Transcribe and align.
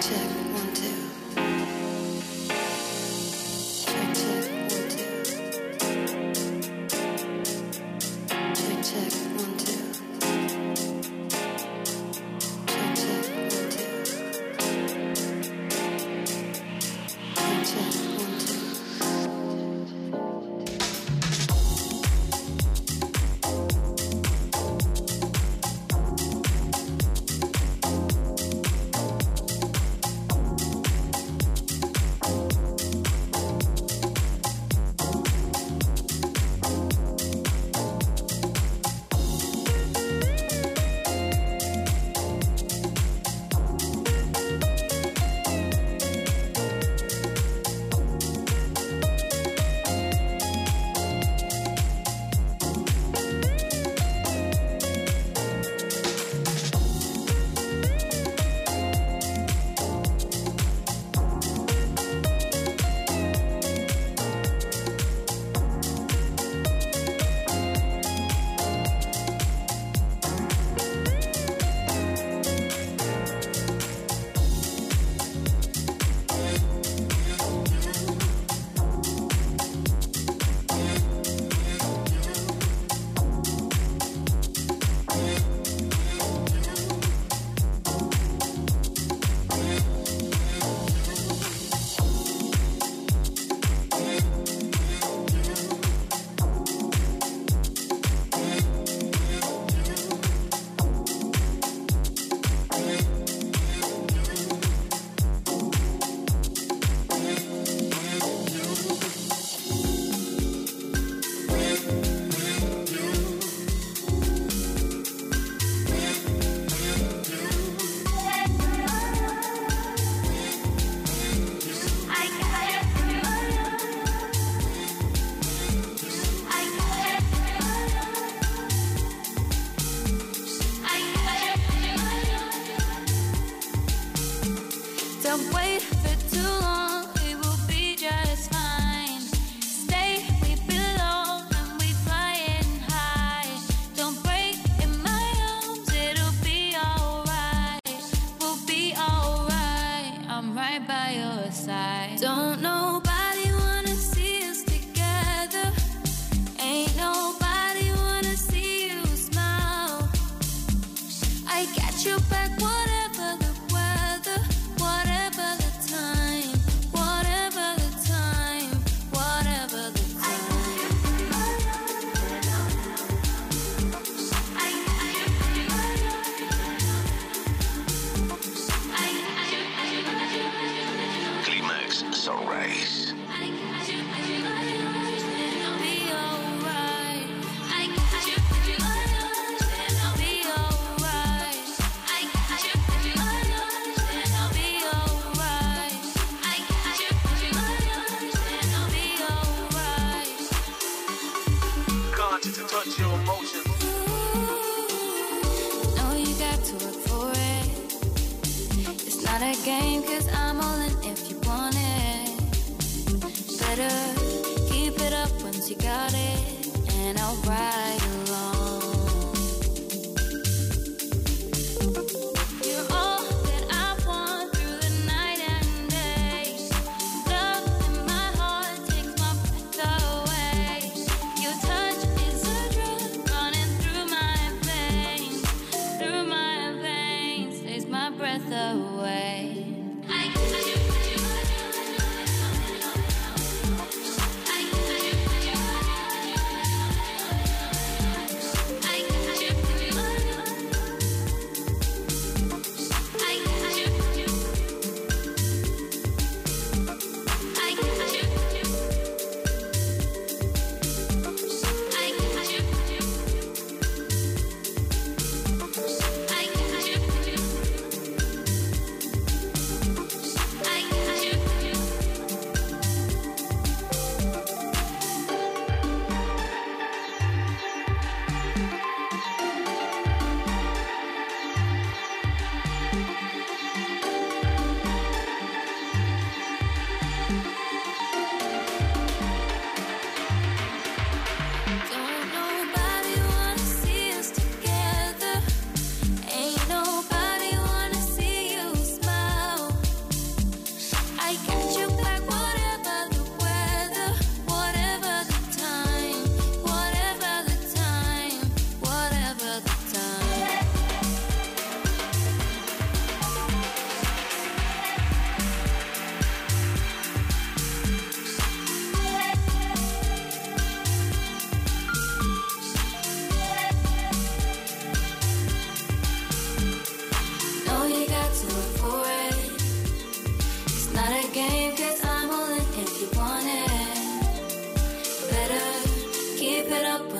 check. 0.00 0.45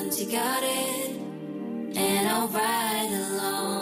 once 0.06 0.20
you 0.20 0.30
got 0.30 0.62
it, 0.62 1.20
and 1.96 2.28
I'll 2.28 2.46
ride 2.46 3.10
along. 3.10 3.75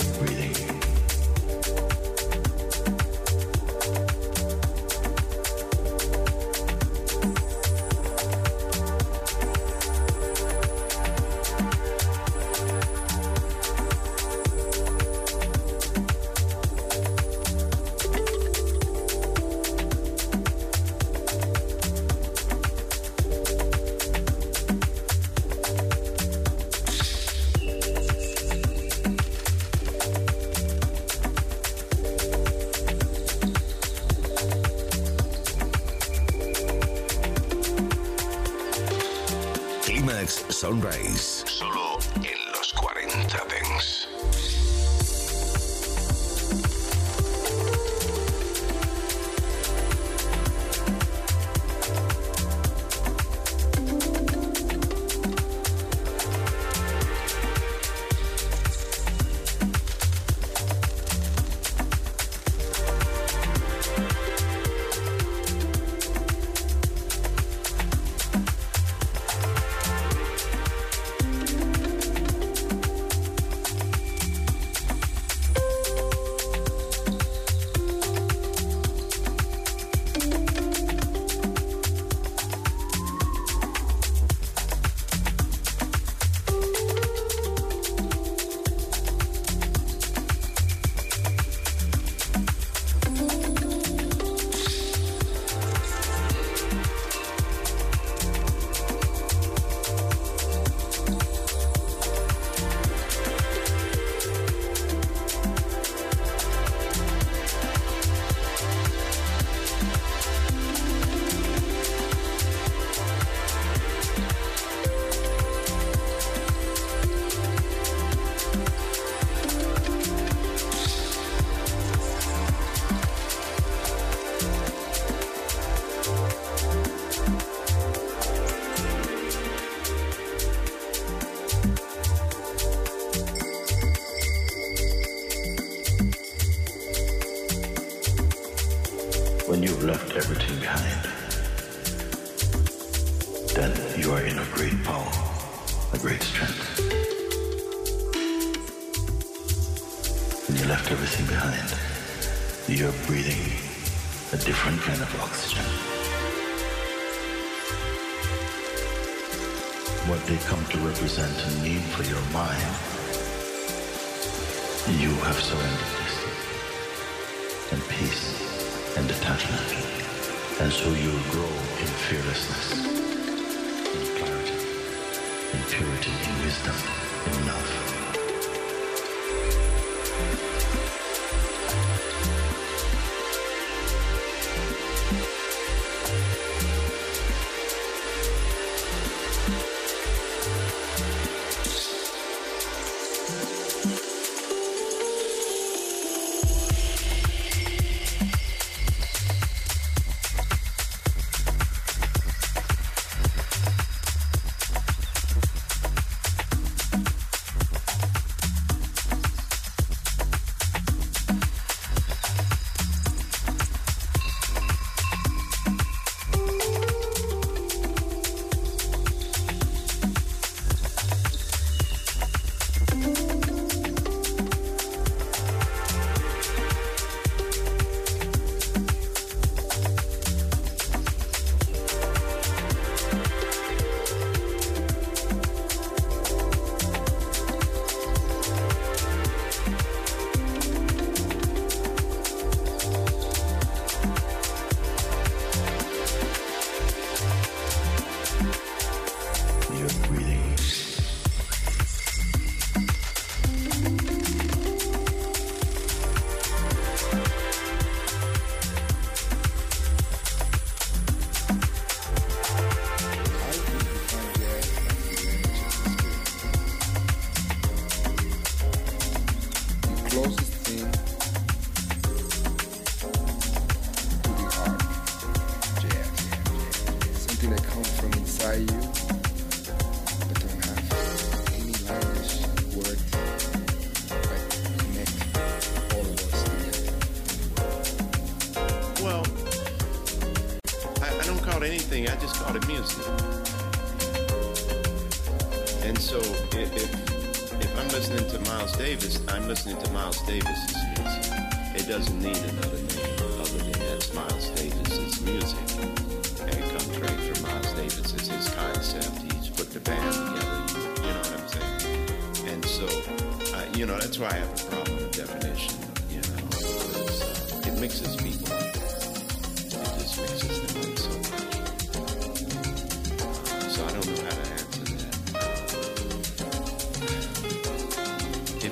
Sunrise. 0.00 0.53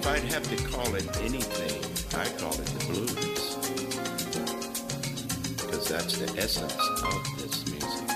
If 0.02 0.08
I'd 0.08 0.32
have 0.32 0.42
to 0.50 0.56
call 0.64 0.92
it 0.96 1.06
anything, 1.18 1.80
I 2.18 2.24
call 2.36 2.52
it 2.54 2.66
the 2.66 2.84
blues. 2.86 3.54
Because 5.54 5.88
that's 5.88 6.18
the 6.18 6.26
essence 6.40 6.74
of 7.04 7.22
this 7.38 7.64
music. 7.70 8.08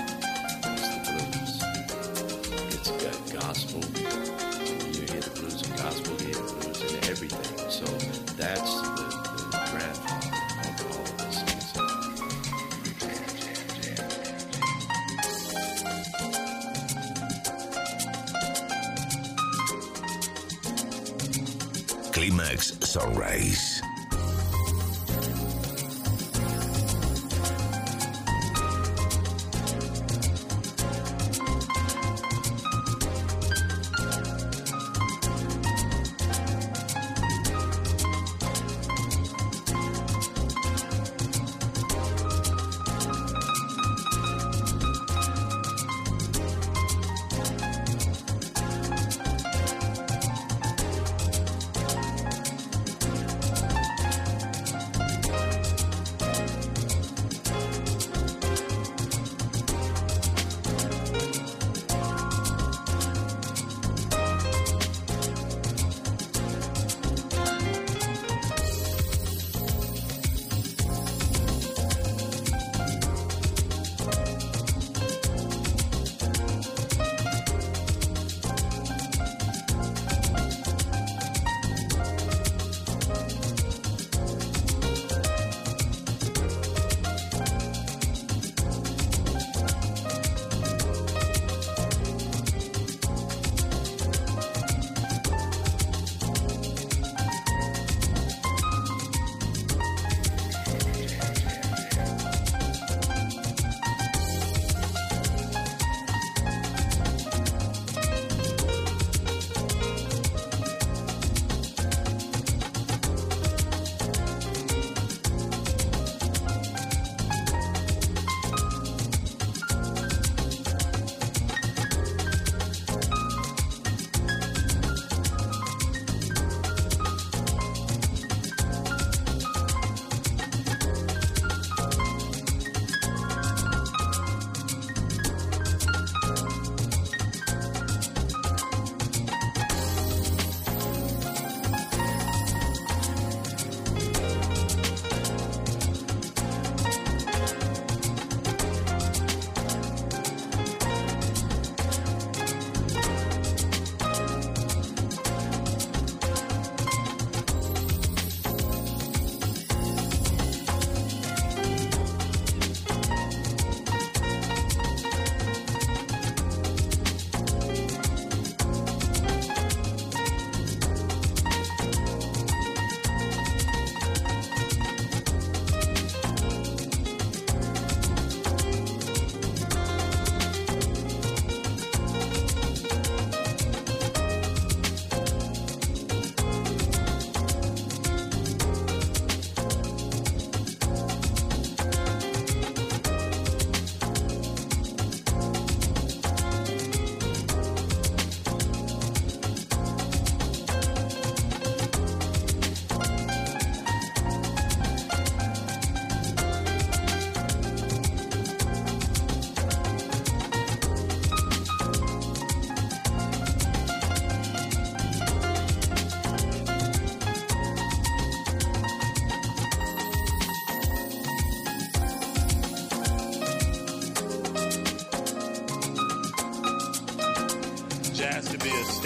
It's 0.73 0.87
the 0.91 0.99
blues. 1.31 1.53
It's 2.73 2.91
got 2.91 3.41
gospel. 3.41 4.36
Sunrise. 22.87 23.76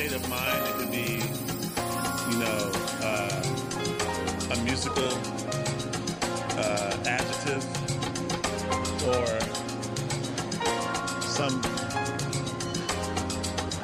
state 0.02 0.14
of 0.14 0.30
mind. 0.30 0.68
It 0.68 0.74
could 0.78 0.92
be, 0.92 1.22
you 2.32 2.40
know, 2.40 2.72
uh, 3.04 3.44
a 4.52 4.64
musical 4.64 5.12
uh, 6.58 6.98
adjective 7.06 7.64
or 9.06 9.28
some 11.22 11.62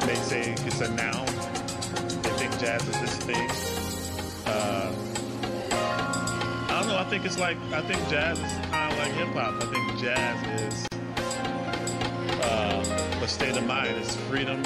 may 0.08 0.16
say 0.16 0.56
it's 0.66 0.82
a 0.82 0.90
noun. 0.96 1.28
They 2.24 2.32
think 2.40 2.58
jazz 2.60 2.82
is 2.88 3.00
this 3.00 3.18
thing. 3.18 3.50
Uh, 4.48 4.92
I 5.72 6.80
don't 6.80 6.88
know. 6.88 6.98
I 6.98 7.06
think 7.12 7.26
it's 7.26 7.38
like 7.38 7.58
I 7.72 7.82
think 7.82 8.00
jazz 8.10 8.40
is 8.40 8.52
kind 8.72 8.92
of 8.92 8.98
like 8.98 9.12
hip 9.12 9.28
hop. 9.36 9.62
I 9.62 9.66
think 9.72 10.00
jazz 10.00 10.62
is 10.62 10.88
uh, 12.42 13.22
a 13.22 13.28
state 13.28 13.56
of 13.56 13.68
mind. 13.68 13.98
It's 13.98 14.16
freedom. 14.16 14.64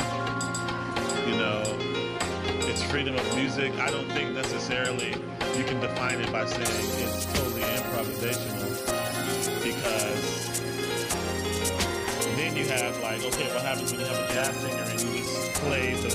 Freedom 2.92 3.16
of 3.16 3.36
music. 3.38 3.72
I 3.80 3.90
don't 3.90 4.12
think 4.12 4.34
necessarily 4.34 5.16
you 5.56 5.64
can 5.64 5.80
define 5.80 6.20
it 6.20 6.30
by 6.30 6.46
saying 6.46 6.68
it's 7.00 7.26
totally 7.26 7.62
improvisational 7.62 8.68
because 9.64 10.60
then 12.36 12.54
you 12.58 12.66
have 12.66 13.00
like, 13.02 13.24
okay, 13.24 13.48
what 13.54 13.64
happens 13.64 13.94
when 13.94 14.02
you 14.02 14.08
have 14.08 14.30
a 14.30 14.34
jazz 14.34 14.54
singer 14.58 14.84
and 14.84 15.02
you 15.02 15.24
just 15.24 15.54
play 15.64 15.94
the, 16.04 16.10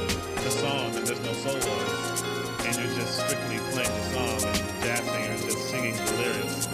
the 0.45 0.51
song 0.51 0.95
and 0.95 1.07
there's 1.07 1.21
no 1.25 1.33
solos 1.33 2.23
and 2.67 2.77
you're 2.77 2.95
just 2.95 3.25
strictly 3.25 3.57
playing 3.73 3.89
the 3.89 4.05
song 4.13 4.37
and 4.45 4.61
the 4.61 4.85
jazz 4.85 5.01
singer 5.01 5.33
is 5.33 5.45
just 5.45 5.71
singing 5.71 5.97
the 5.97 6.13
lyrics. 6.21 6.67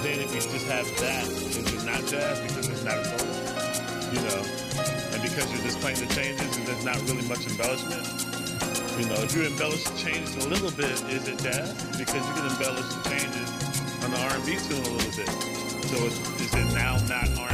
Then 0.00 0.20
if 0.24 0.34
you 0.34 0.40
just 0.40 0.66
have 0.68 0.88
that, 1.00 1.28
it's 1.28 1.58
just 1.58 1.84
not 1.84 2.00
jazz 2.06 2.40
because 2.40 2.68
it's 2.70 2.82
not 2.82 2.96
a 2.96 3.04
solo? 3.04 3.28
You 4.08 4.20
know, 4.24 4.40
and 5.12 5.20
because 5.20 5.52
you're 5.52 5.62
just 5.68 5.80
playing 5.80 6.00
the 6.00 6.08
changes 6.14 6.56
and 6.56 6.66
there's 6.66 6.82
not 6.82 6.96
really 7.02 7.28
much 7.28 7.46
embellishment. 7.46 8.13
You 8.98 9.06
know, 9.06 9.16
if 9.16 9.34
you 9.34 9.42
embellish 9.42 9.82
the 9.82 9.98
changes 9.98 10.36
a 10.44 10.48
little 10.48 10.70
bit, 10.70 10.92
is 11.10 11.26
it 11.26 11.38
jazz? 11.40 11.72
Because 11.98 12.14
you 12.14 12.34
can 12.34 12.46
embellish 12.46 12.86
the 12.94 13.10
changes 13.10 13.50
on 14.04 14.10
the 14.12 14.18
R&B 14.30 14.56
tune 14.68 14.78
a 14.78 14.90
little 14.94 15.16
bit. 15.16 15.28
So 15.88 15.96
is, 16.06 16.16
is 16.40 16.54
it 16.54 16.74
now 16.74 16.96
not 17.08 17.28
R&B? 17.36 17.53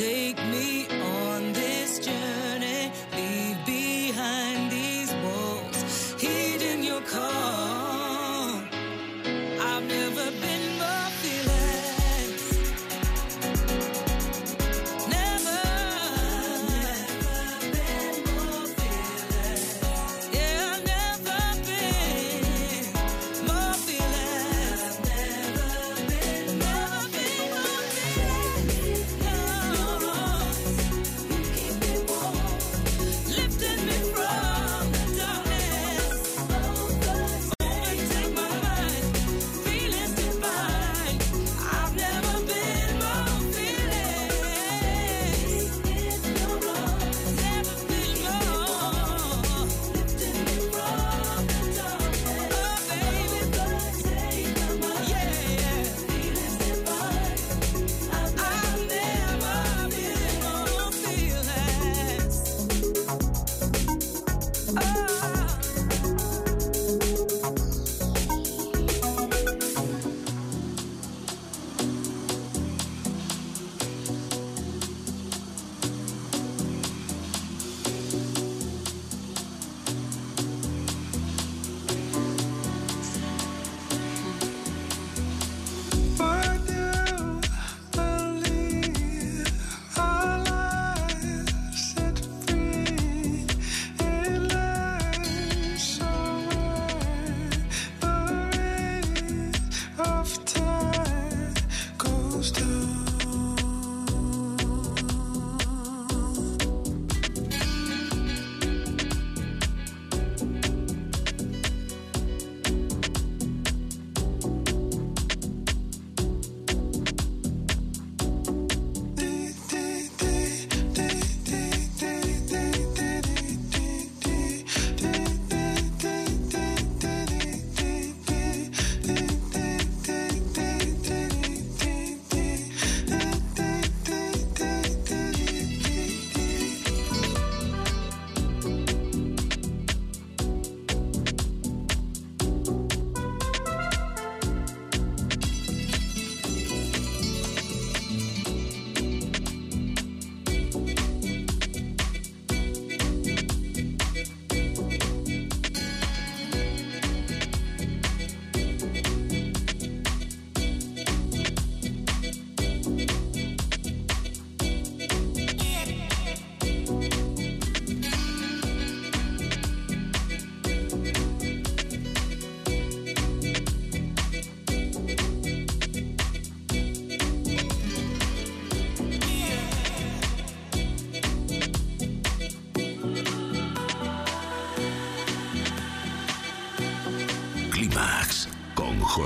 Take 0.00 0.38
me 0.46 0.79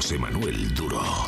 José 0.04 0.18
Duro. 0.74 1.23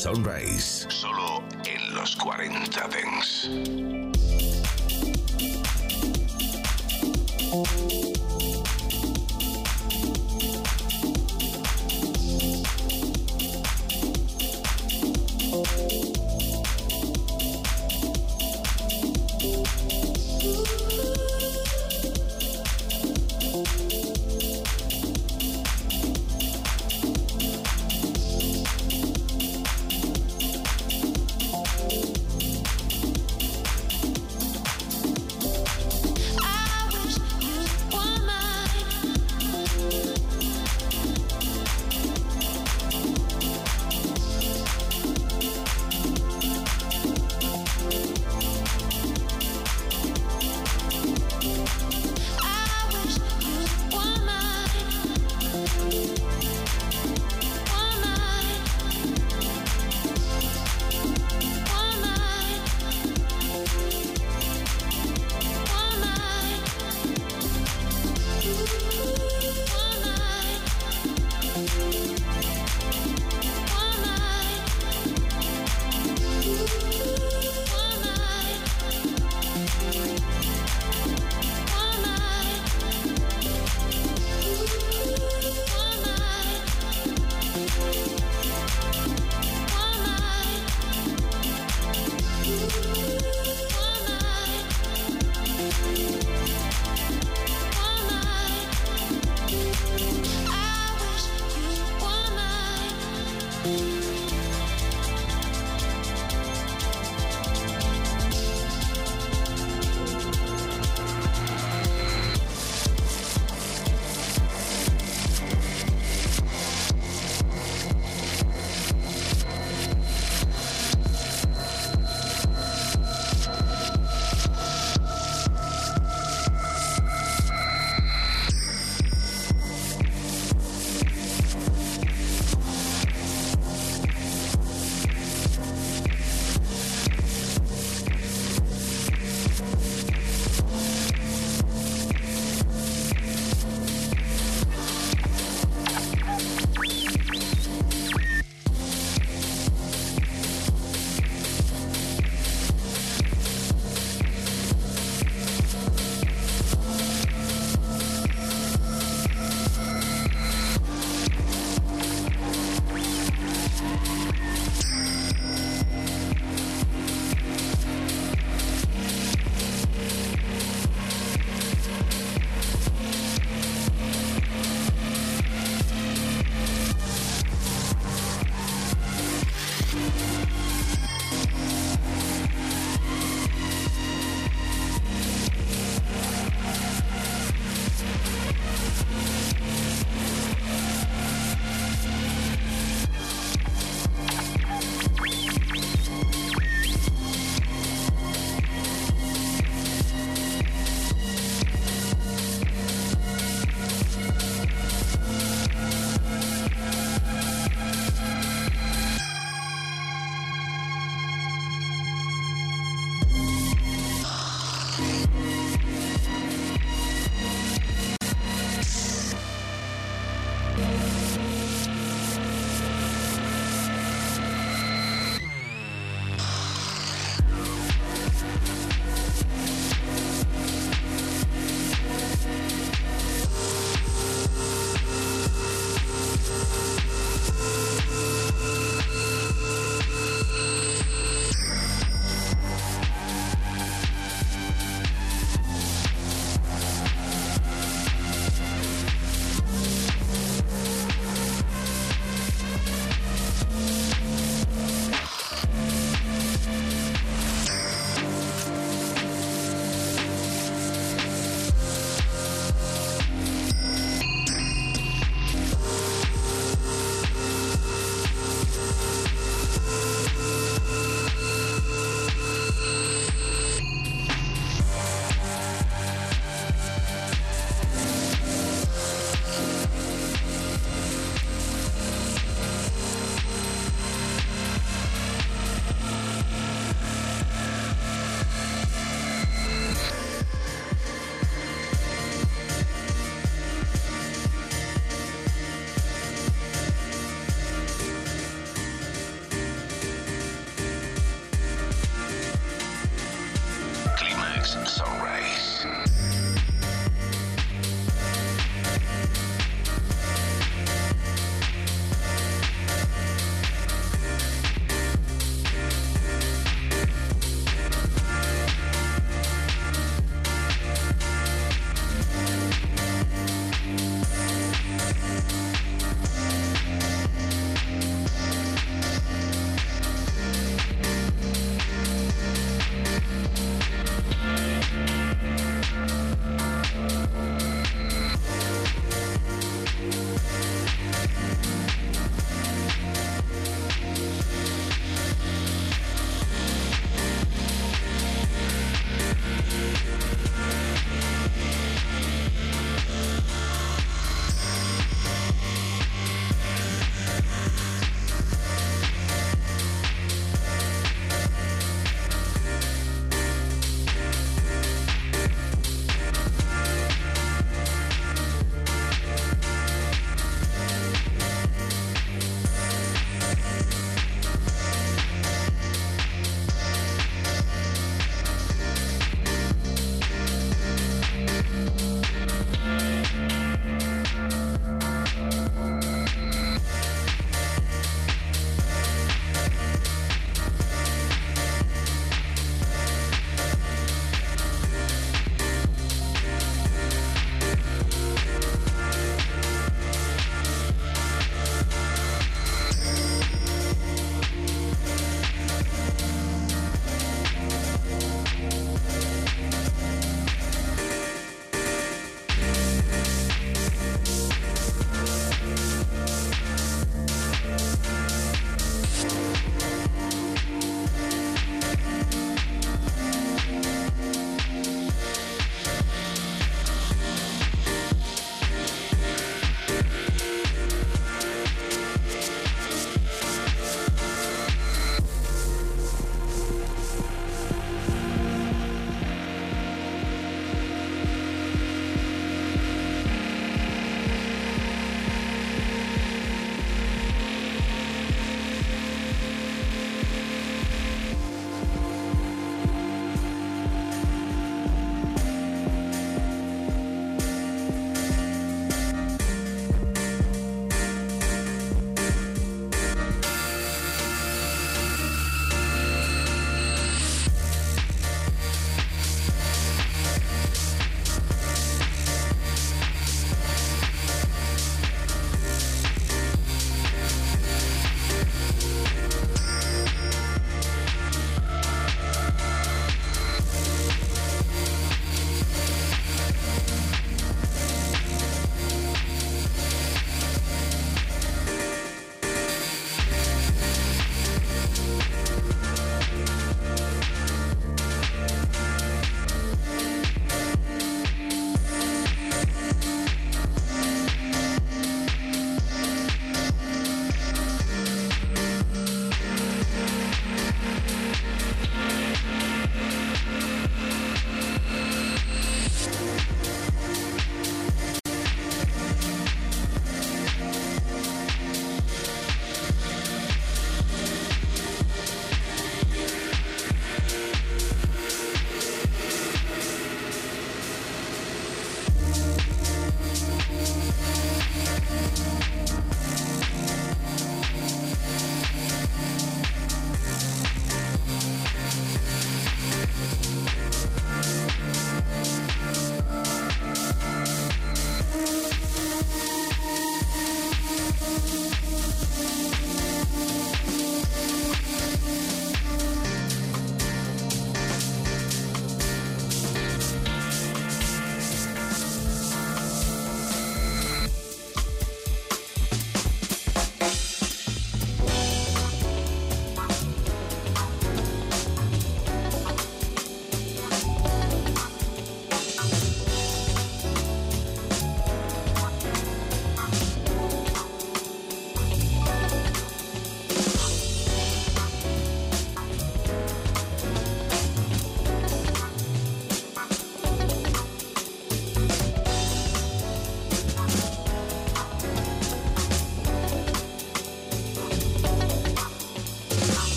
Sunrise. 0.00 0.86
Solo 0.88 1.19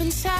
inside. 0.00 0.39